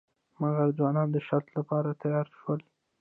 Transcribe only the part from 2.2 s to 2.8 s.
شول.